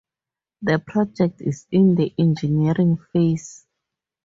The 0.63 0.79
project 0.79 1.41
is 1.41 1.67
in 1.69 1.93
the 1.93 2.11
engineering 2.17 2.97
phase. 3.13 3.67